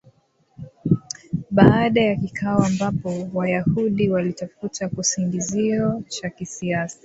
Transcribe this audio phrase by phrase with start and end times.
[1.51, 6.99] Baada ya kikao ambapo Wayahudi walitafuta kisingizio cha kisiasa